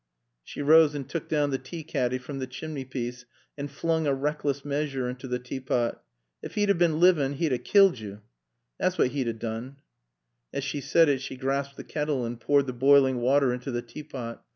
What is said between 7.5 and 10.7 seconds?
a killed yo. Thot's what 'e'd 'a doon." As